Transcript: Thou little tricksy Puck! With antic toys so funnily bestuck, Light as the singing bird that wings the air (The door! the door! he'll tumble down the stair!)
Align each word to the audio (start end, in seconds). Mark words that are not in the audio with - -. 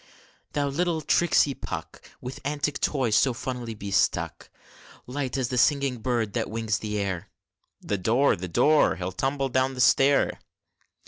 Thou 0.53 0.67
little 0.67 1.01
tricksy 1.01 1.53
Puck! 1.53 2.01
With 2.19 2.39
antic 2.43 2.79
toys 2.81 3.15
so 3.15 3.33
funnily 3.35 3.75
bestuck, 3.75 4.49
Light 5.05 5.37
as 5.37 5.49
the 5.49 5.59
singing 5.59 5.99
bird 5.99 6.33
that 6.33 6.49
wings 6.49 6.79
the 6.79 6.97
air 6.97 7.29
(The 7.81 7.99
door! 7.99 8.35
the 8.35 8.47
door! 8.47 8.95
he'll 8.95 9.11
tumble 9.11 9.49
down 9.49 9.75
the 9.75 9.79
stair!) 9.79 10.39